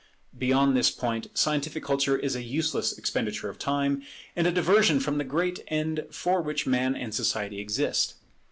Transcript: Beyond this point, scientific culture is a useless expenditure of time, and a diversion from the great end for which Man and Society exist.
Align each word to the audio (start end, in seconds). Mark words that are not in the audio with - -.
Beyond 0.35 0.75
this 0.75 0.89
point, 0.89 1.27
scientific 1.37 1.83
culture 1.83 2.17
is 2.17 2.35
a 2.35 2.41
useless 2.41 2.97
expenditure 2.97 3.49
of 3.49 3.59
time, 3.59 4.01
and 4.35 4.47
a 4.47 4.51
diversion 4.51 4.99
from 4.99 5.19
the 5.19 5.23
great 5.23 5.59
end 5.67 6.07
for 6.09 6.41
which 6.41 6.65
Man 6.65 6.95
and 6.95 7.13
Society 7.13 7.59
exist. 7.59 8.15